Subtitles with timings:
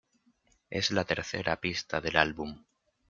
[0.71, 2.63] Es la tercera pista del álbum.